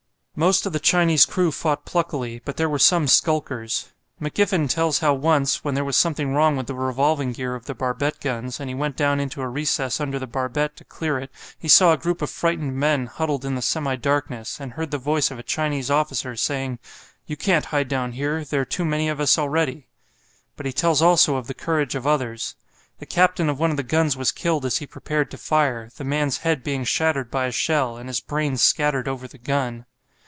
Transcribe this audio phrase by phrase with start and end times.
[0.33, 3.89] Most of the Chinese crew fought pluckily, but there were some skulkers.
[4.19, 7.75] McGiffen tells how once, when there was something wrong with the revolving gear of the
[7.75, 11.29] barbette guns, and he went down into a recess under the barbette to clear it,
[11.59, 14.97] he saw a group of frightened men huddled in the semi darkness, and heard the
[14.97, 16.79] voice of a Chinese officer saying:
[17.27, 18.43] "You can't hide down here.
[18.43, 19.89] There are too many of us already."
[20.55, 22.55] But he tells also of the courage of others.
[22.97, 26.05] The captain of one of the guns was killed as he prepared to fire, the
[26.05, 29.85] man's head being shattered by a shell, and his brains scattered over the gun.